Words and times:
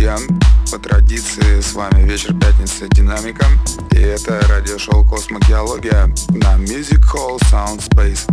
друзья! 0.00 0.16
По 0.72 0.78
традиции 0.78 1.60
с 1.60 1.74
вами 1.74 2.04
вечер 2.04 2.32
пятницы 2.32 2.88
Динамика. 2.88 3.44
И 3.90 3.98
это 3.98 4.40
радиошоу 4.48 5.04
Космогеология 5.04 6.06
на 6.30 6.56
Music 6.56 7.02
Hall 7.12 7.38
Sound 7.50 7.86
Space 7.86 8.26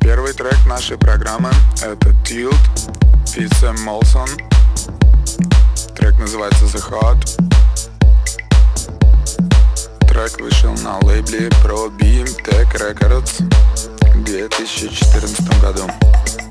Первый 0.00 0.32
трек 0.32 0.64
нашей 0.66 0.96
программы 0.96 1.50
это 1.82 2.10
Tilt 2.24 2.54
Сэм 3.26 3.80
Молсон. 3.82 4.28
Трек 5.96 6.18
называется 6.18 6.66
The 6.66 6.82
Hot 6.88 7.18
Трек 10.06 10.40
вышел 10.40 10.72
на 10.84 10.98
лейбле 11.04 11.48
Pro 11.64 11.90
Beam 11.98 12.26
Tech 12.44 12.72
Records 12.74 13.99
2014 14.14 15.60
году. 15.60 16.49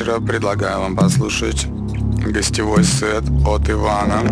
Вечера 0.00 0.20
предлагаю 0.20 0.80
вам 0.80 0.96
послушать 0.96 1.66
гостевой 2.32 2.84
сет 2.84 3.24
от 3.46 3.68
Ивана, 3.68 4.22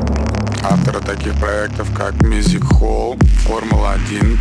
автора 0.63 1.01
таких 1.01 1.39
проектов 1.39 1.89
как 1.95 2.15
Music 2.15 2.63
Hall, 2.81 3.23
Формула 3.45 3.93
1, 4.09 4.39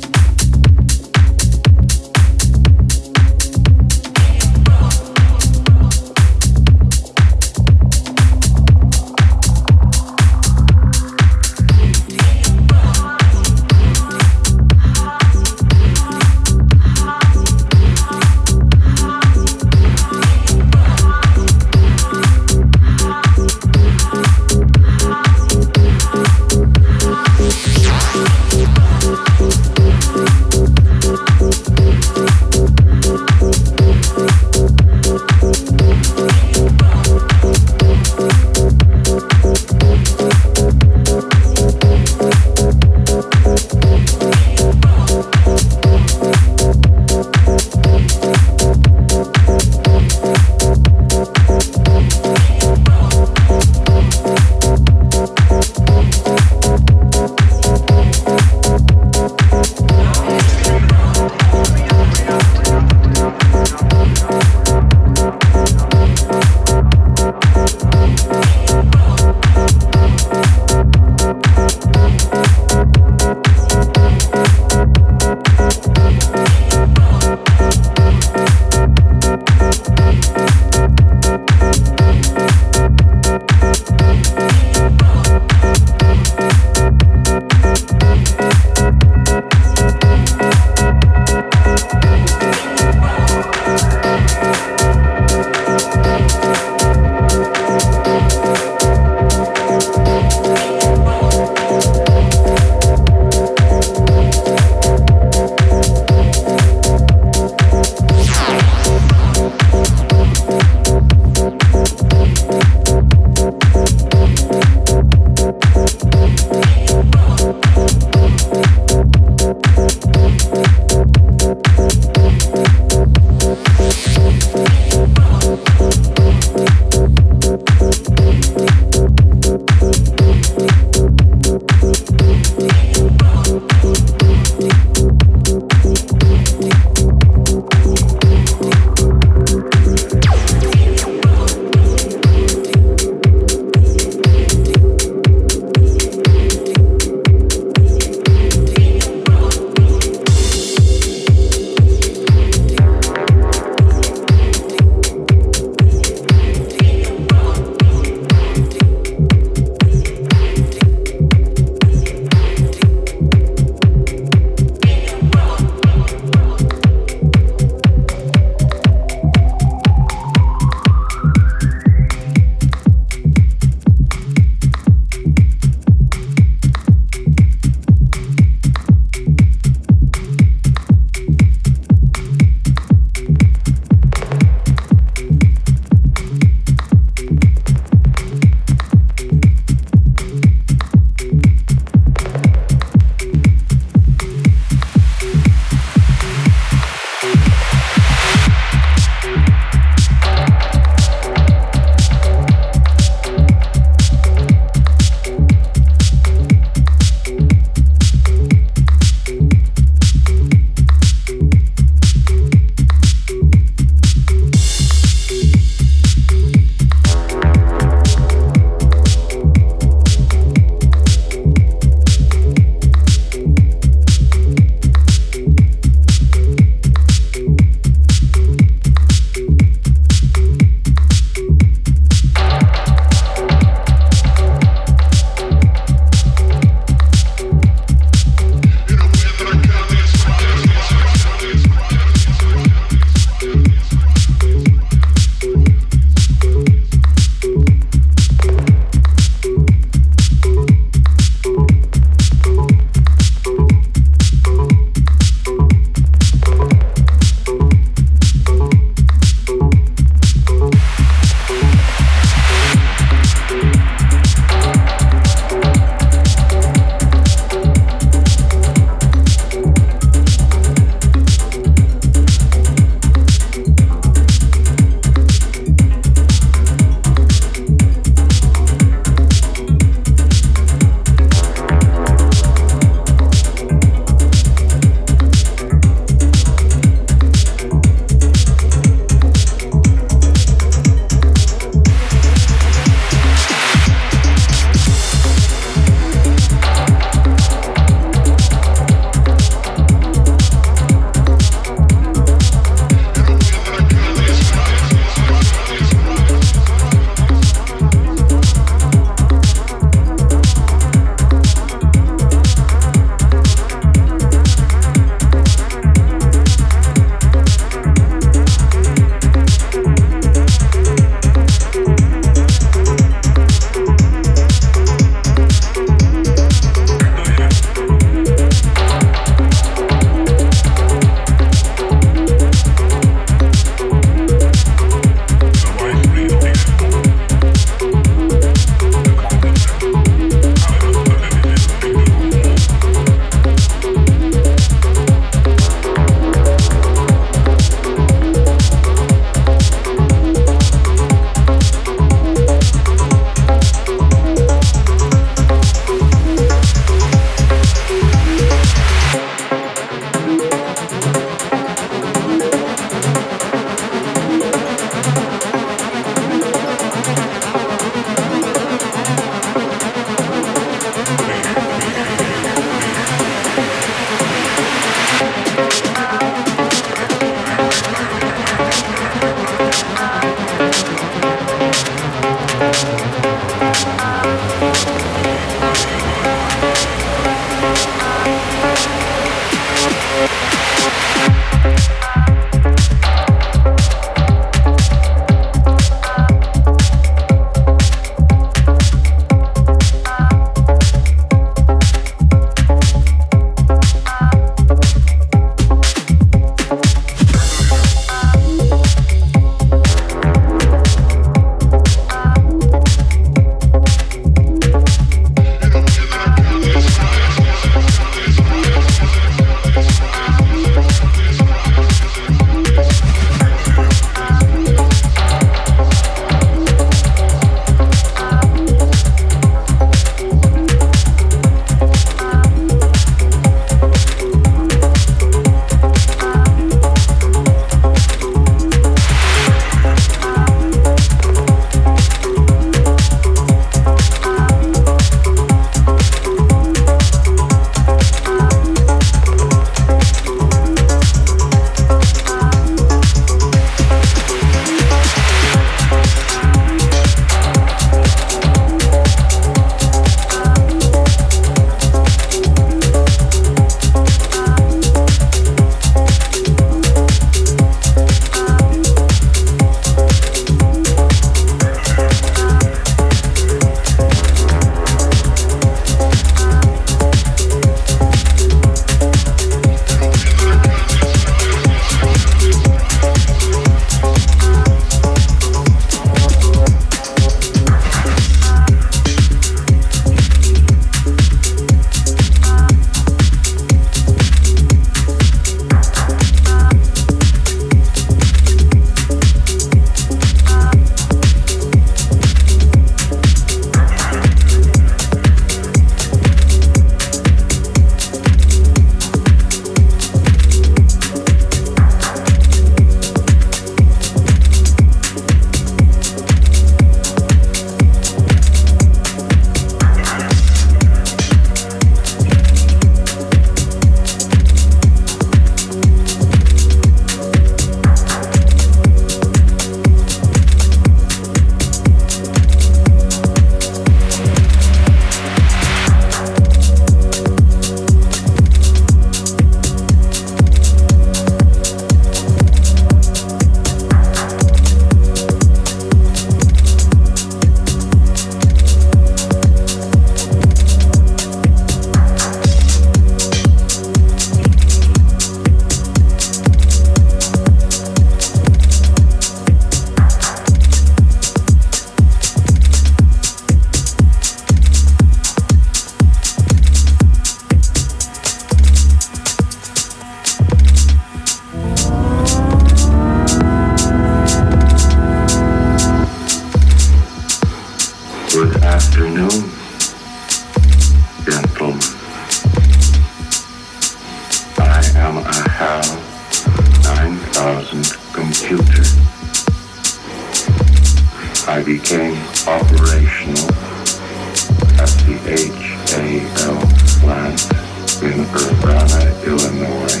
Urbana, 598.32 599.10
Illinois 599.26 600.00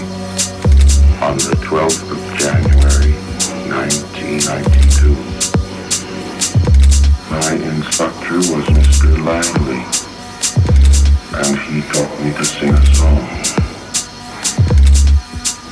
on 1.20 1.36
the 1.36 1.56
12th 1.66 2.10
of 2.12 2.20
January 2.38 3.12
1992. 3.68 5.14
My 7.28 7.52
instructor 7.74 8.36
was 8.36 8.66
Mr. 8.70 9.10
Langley, 9.26 9.82
and 11.42 11.58
he 11.66 11.82
taught 11.90 12.14
me 12.20 12.30
to 12.34 12.44
sing 12.44 12.72
a 12.72 12.86
song. 12.94 13.26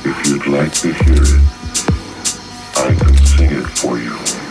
If 0.03 0.27
you'd 0.27 0.47
like 0.47 0.73
to 0.83 0.91
hear 0.91 1.23
it, 1.23 1.41
I 2.75 2.93
can 2.93 3.15
sing 3.25 3.51
it 3.51 3.67
for 3.67 3.97
you. 3.97 4.48